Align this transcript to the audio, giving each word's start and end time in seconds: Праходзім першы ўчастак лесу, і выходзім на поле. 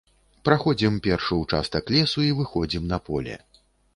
Праходзім 0.47 0.95
першы 1.07 1.33
ўчастак 1.41 1.93
лесу, 1.95 2.25
і 2.29 2.33
выходзім 2.39 2.87
на 2.95 3.01
поле. 3.11 3.37